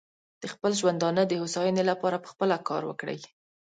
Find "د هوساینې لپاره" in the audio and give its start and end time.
1.25-2.21